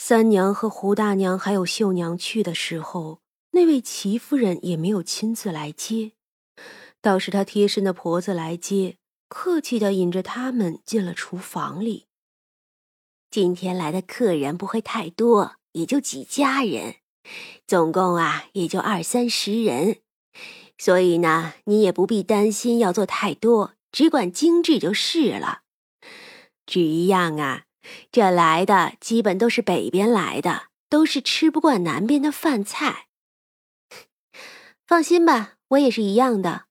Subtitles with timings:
[0.00, 3.18] 三娘和胡大娘还有秀娘去的时候，
[3.50, 6.12] 那位齐夫人也没有亲自来接，
[7.02, 8.96] 倒是她贴身的婆子来接，
[9.28, 12.06] 客气的引着他们进了厨房里。
[13.28, 16.94] 今天来的客人不会太多，也就几家人，
[17.66, 19.98] 总共啊也就二三十人，
[20.78, 25.62] 所以呢，你也不必担心要做太多，只管精致就是了。
[26.64, 27.64] 只一样啊。
[28.10, 33.08] 这来的基本都是北边来的，都是吃不惯南边的饭菜。
[34.86, 36.66] 放心吧，我也是一样的。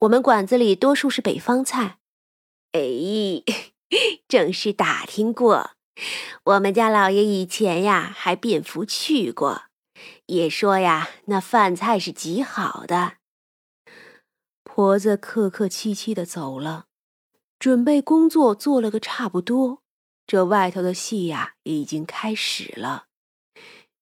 [0.00, 1.98] 我们馆子里多数是北方菜。
[2.72, 2.80] 哎，
[4.28, 5.72] 正是打听过，
[6.44, 9.62] 我们家老爷以前呀还便服去过，
[10.26, 13.14] 也说呀那饭菜是极好的。
[14.62, 16.84] 婆子客客气气的走了，
[17.58, 19.82] 准备工作做了个差不多。
[20.28, 23.06] 这外头的戏呀，已经开始了，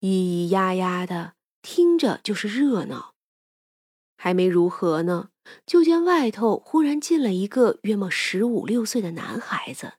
[0.00, 3.14] 咿咿呀呀的，听着就是热闹。
[4.16, 5.28] 还没如何呢，
[5.64, 9.92] 就见外头忽然进了一个约莫十五六岁的男孩子，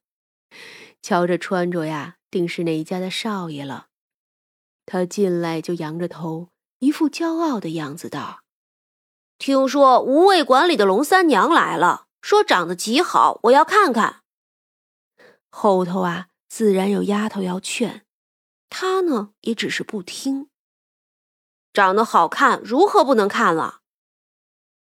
[1.02, 3.88] 瞧着穿着呀，定是哪家的少爷了。
[4.86, 8.42] 他进来就扬着头，一副骄傲的样子，道
[9.40, 14.24] ：“听说无畏馆里的龙三娘来了，说长得极好，我要看看。”
[15.60, 18.06] 后头啊，自然有丫头要劝，
[18.70, 20.52] 他呢也只是不听。
[21.74, 23.82] 长得好看，如何不能看了？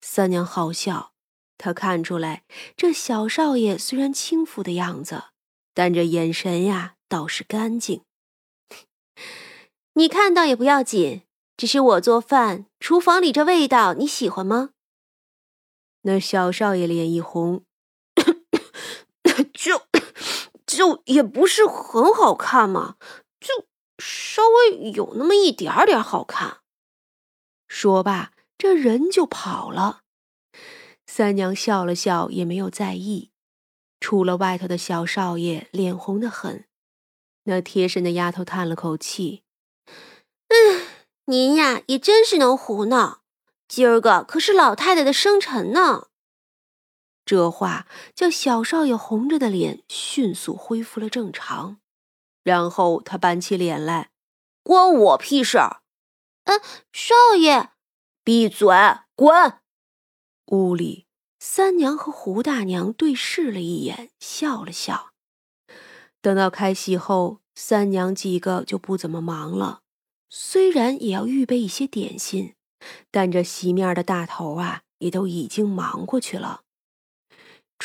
[0.01, 1.13] 三娘好笑，
[1.59, 2.45] 她看出来
[2.79, 5.25] 这小少爷虽然轻浮的样子，
[5.75, 8.03] 但这眼神呀倒是干净。
[9.93, 11.25] 你看到也不要紧，
[11.59, 14.71] 只是我做饭，厨房里这味道你喜欢吗？
[16.01, 17.67] 那小少爷脸一红，
[19.53, 19.83] 就。
[20.75, 22.97] 就也不是很好看嘛，
[23.41, 23.67] 就
[23.99, 26.59] 稍微有那么一点点好看。
[27.69, 30.03] 说罢，这人就跑了。
[31.07, 33.31] 三娘笑了笑，也没有在意。
[34.01, 36.67] 出了外头的小少爷脸红的很，
[37.45, 39.43] 那贴身的丫头叹了口气
[40.49, 40.87] ：“嗯，
[41.27, 43.23] 您呀也真是能胡闹。
[43.67, 46.09] 今儿个可是老太太的生辰呢。”
[47.25, 51.79] 这话叫小少爷红着的脸迅速恢复了正常，
[52.43, 54.11] 然后他板起脸来
[54.63, 55.59] ：“关我屁事
[56.45, 56.61] ！”“嗯，
[56.93, 57.71] 少爷，
[58.23, 58.69] 闭嘴，
[59.17, 59.61] 滚！”
[60.53, 61.07] 屋里，
[61.39, 65.13] 三娘和胡大娘对视了一眼，笑了笑。
[66.21, 69.81] 等到开戏后，三娘几个就不怎么忙了，
[70.29, 72.55] 虽然也要预备一些点心，
[73.11, 76.64] 但这席面的大头啊，也都已经忙过去了。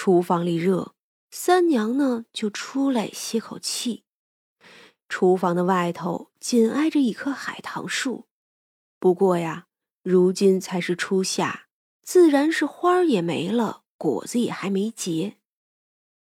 [0.02, 0.94] 厨房里热，
[1.30, 4.06] 三娘呢就出来歇口气。
[5.10, 8.24] 厨房的外头紧挨着一棵海棠树，
[8.98, 9.66] 不过呀，
[10.02, 11.68] 如今才是初夏，
[12.02, 15.36] 自然是花儿也没了，果子也还没结。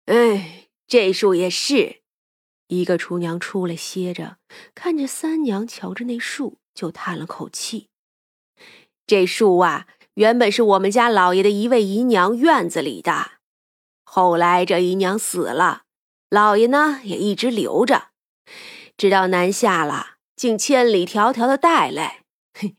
[0.04, 2.02] 哎，这树也是。
[2.68, 4.36] 一个厨娘出来歇着，
[4.74, 7.88] 看着三娘瞧着那树，就叹了口气
[9.08, 13.30] ：“这树啊，原本是我们家老爷的一位姨娘院子里的。”
[14.14, 15.84] 后来这姨娘死了，
[16.28, 18.08] 老爷呢也一直留着，
[18.94, 22.22] 直到南下了，竟千里迢迢的带来。
[22.52, 22.76] 嘿，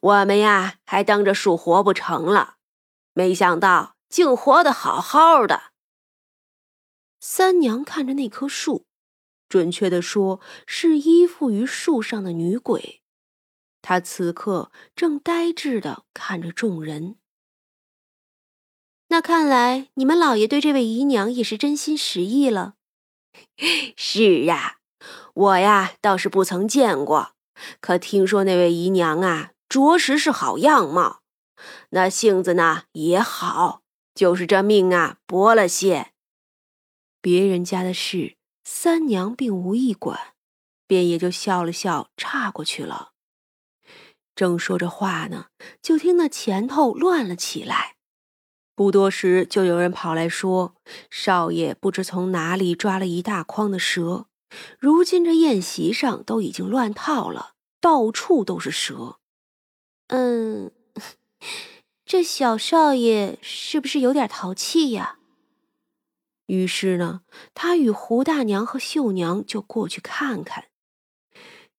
[0.00, 2.54] 我们呀还当着树活不成了，
[3.12, 5.72] 没想到竟活得好好的。
[7.20, 8.86] 三娘看着那棵树，
[9.50, 13.02] 准确的说是依附于树上的女鬼，
[13.82, 17.19] 她此刻正呆滞的看着众人。
[19.12, 22.74] 那看来你们老爷对这位姨娘也是真心实意了。
[23.96, 24.78] 是呀，
[25.34, 27.32] 我呀倒是不曾见过，
[27.80, 31.22] 可听说那位姨娘啊，着实是好样貌，
[31.90, 33.82] 那性子呢也好，
[34.14, 36.12] 就是这命啊薄了些。
[37.20, 40.34] 别人家的事，三娘并无意管，
[40.86, 43.10] 便也就笑了笑，岔过去了。
[44.36, 45.46] 正说着话呢，
[45.82, 47.96] 就听那前头乱了起来。
[48.80, 50.74] 不多时，就有人跑来说
[51.12, 54.24] ：“少爷不知从哪里抓了一大筐的蛇，
[54.78, 59.18] 如今这宴席上都已经乱套了，到处都是蛇。”
[60.08, 60.72] 嗯，
[62.06, 65.18] 这小少爷是不是有点淘气呀？
[66.46, 67.20] 于是呢，
[67.52, 70.68] 他与胡大娘和秀娘就过去看看。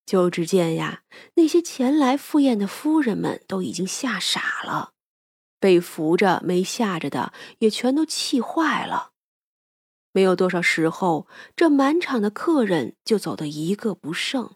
[0.05, 1.01] 就只见呀，
[1.33, 4.91] 那些前来赴宴的夫人们都已经吓傻了。
[5.61, 9.11] 被扶着没吓着的，也全都气坏了。
[10.11, 14.55] 没有多少时候，这满场的客人就走得一个不剩。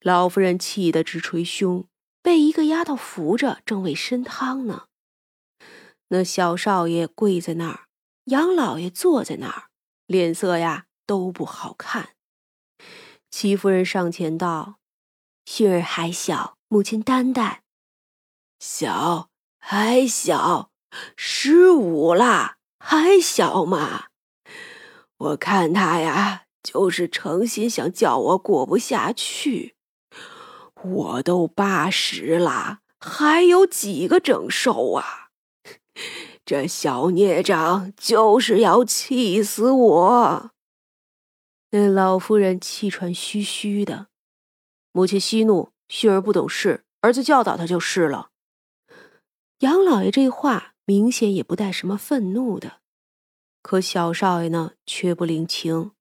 [0.00, 1.86] 老夫人气得直捶胸，
[2.22, 4.86] 被一个丫头扶着，正喂参汤呢。
[6.08, 7.86] 那小少爷跪在那儿，
[8.24, 9.68] 杨老爷坐在那儿，
[10.06, 12.10] 脸色呀都不好看。
[13.30, 14.78] 戚夫人上前道
[15.46, 17.62] ：“薰儿还小，母亲担待。
[18.58, 19.28] 小
[19.68, 20.70] 还小，
[21.16, 24.04] 十五了，还小嘛。
[25.16, 29.74] 我看他呀，就是诚心想叫我过不下去。
[30.84, 35.30] 我都八十了，还有几个整寿啊？”
[36.46, 40.50] 这小孽障就是要气死我！
[41.70, 44.06] 那老夫人气喘吁吁的，
[44.92, 48.28] 母亲息怒，薰儿不懂事，儿子教导他就是了。
[49.60, 52.82] 杨老爷这话明显也不带什么愤怒的，
[53.62, 55.92] 可小少爷呢却不领情，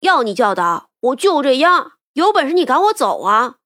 [0.00, 3.60] 要你教导，我就这样，有本事你赶我走啊！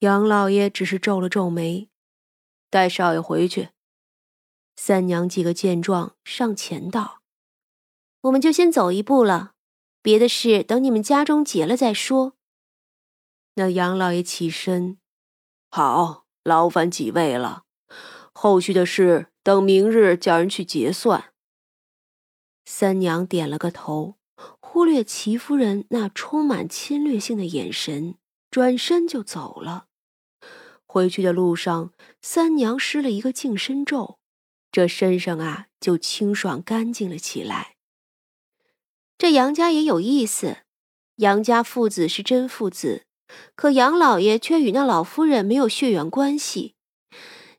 [0.00, 1.88] 杨老爷只是皱了皱眉，
[2.68, 3.70] 带少爷回去。
[4.76, 7.22] 三娘几个见状，上前道
[8.22, 9.52] ：“我们就先走一步了，
[10.02, 12.34] 别的事等你们家中结了再说。”
[13.54, 14.98] 那杨老爷起身
[15.70, 17.61] ：“好，劳烦几位了。
[18.32, 21.32] 后续的事等明日叫人去结算。”
[22.64, 24.16] 三娘点了个头，
[24.60, 28.16] 忽略齐夫人那充满侵略性的眼神，
[28.50, 29.86] 转身就走了。
[30.86, 34.18] 回去的路上，三娘施了一个净身咒。
[34.70, 37.76] 这身上啊，就清爽干净了起来。
[39.18, 40.58] 这杨家也有意思，
[41.16, 43.04] 杨家父子是真父子，
[43.54, 46.74] 可杨老爷却与那老夫人没有血缘关系。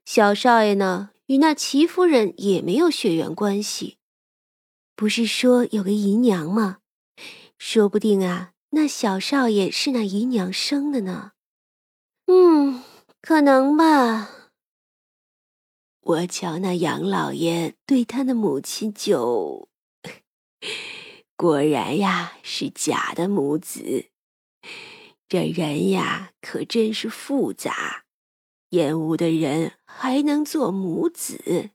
[0.05, 3.97] 小少爷呢，与那齐夫人也没有血缘关系。
[4.95, 6.79] 不是说有个姨娘吗？
[7.57, 11.31] 说不定啊，那小少爷是那姨娘生的呢。
[12.27, 12.83] 嗯，
[13.21, 14.29] 可能吧。
[16.01, 19.69] 我瞧那杨老爷对他的母亲就，
[21.38, 24.09] 果然呀是假的母子。
[25.29, 28.02] 这人呀可真是复杂，
[28.74, 31.70] 厌恶的人还能做母子。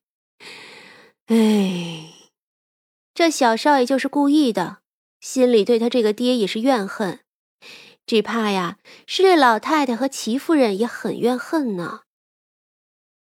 [1.27, 2.13] 哎，
[3.15, 4.79] 这小少爷就是故意的，
[5.21, 7.21] 心里对他这个爹也是怨恨，
[8.05, 12.03] 只怕呀是这老太太和齐夫人也很怨恨呢。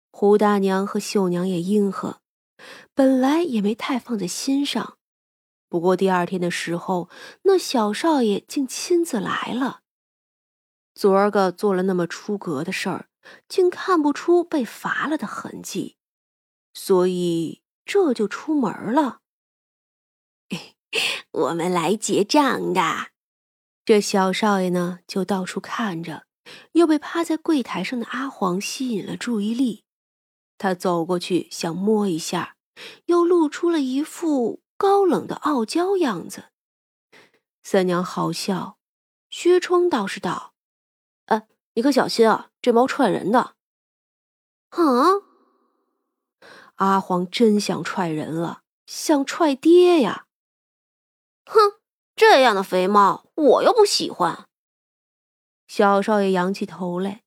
[0.10, 2.22] 胡大娘和秀娘也应和，
[2.94, 4.98] 本来也没太放在心上。
[5.68, 7.10] 不过第二天的时候，
[7.44, 9.82] 那小少爷竟亲自来了。
[10.94, 13.10] 昨儿个做了那么出格的事儿，
[13.48, 15.98] 竟看不出被罚了的痕迹，
[16.74, 19.22] 所以这就出门了。
[21.32, 23.12] 我们来结账的。
[23.84, 26.26] 这小少爷呢，就到处看着，
[26.72, 29.84] 又被趴在柜台上的阿黄吸引了注意力。
[30.58, 32.56] 他走过去想摸一下，
[33.06, 36.46] 又露出了一副高冷的傲娇样子。
[37.62, 38.80] 三娘好笑，
[39.30, 40.55] 薛冲倒是道：“，
[41.76, 43.56] 你可小心啊，这猫踹人的。”
[44.76, 44.82] 啊！
[46.76, 50.26] 阿黄真想踹人了，想踹爹呀！
[51.46, 51.80] 哼，
[52.16, 54.50] 这样的肥猫我又不喜欢。
[55.68, 57.24] 小少爷扬起头来：“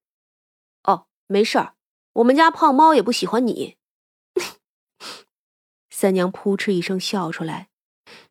[0.85, 1.75] 哦，没事儿。”
[2.19, 3.77] 我们家胖猫也不喜欢你。
[5.89, 7.71] 三娘扑哧一声笑出来。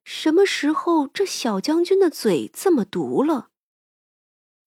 [0.03, 3.49] 什么时候这小将军的嘴这么毒了？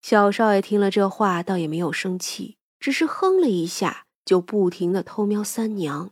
[0.02, 6.10] 小少爷听了这话，倒也没有生气，只是哼了一下，就不停的偷瞄三娘，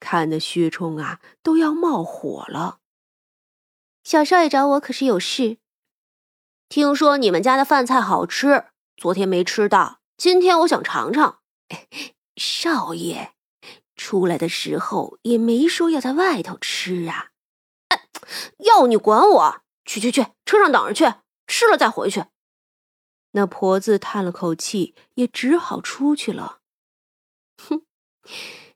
[0.00, 2.78] 看得薛冲啊都要冒火了。
[4.02, 5.58] 小少爷找我可是有事？
[6.68, 8.64] 听说你们家的饭菜好吃，
[8.96, 11.40] 昨天没吃到，今天我想尝尝。
[12.36, 13.32] 少爷，
[13.96, 17.28] 出来的时候也没说要在外头吃啊！
[17.88, 18.08] 哎，
[18.58, 19.60] 要你管我！
[19.84, 22.24] 去去去，车上等着去，吃了再回去。
[23.36, 26.60] 那婆子叹了口气，也只好出去了。
[27.56, 27.84] 哼，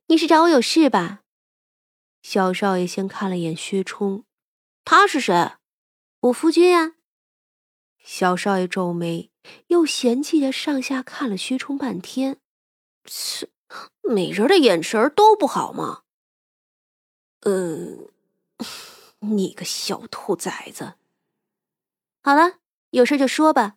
[0.06, 1.20] 你是找我有事吧？
[2.22, 4.24] 小少爷先看了眼薛冲，
[4.84, 5.52] 他是谁？
[6.20, 6.94] 我夫君啊。
[8.02, 9.30] 小少爷皱眉，
[9.68, 12.40] 又嫌弃的上下看了薛冲半天。
[13.04, 13.48] 切，
[14.02, 16.02] 美人的眼神都不好吗？
[17.42, 18.08] 嗯，
[19.20, 20.94] 你个小兔崽子！
[22.22, 22.58] 好了，
[22.90, 23.76] 有事就说吧。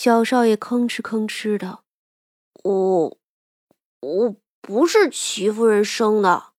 [0.00, 1.80] 小少爷吭哧吭哧的，
[2.62, 3.18] 我
[3.98, 6.52] 我不是齐夫人生的。